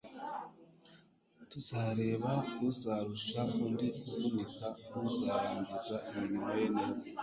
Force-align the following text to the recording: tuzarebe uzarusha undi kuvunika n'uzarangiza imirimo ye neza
tuzarebe 1.49 2.33
uzarusha 2.69 3.41
undi 3.65 3.87
kuvunika 3.99 4.67
n'uzarangiza 4.91 5.95
imirimo 6.09 6.47
ye 6.59 6.67
neza 6.75 7.07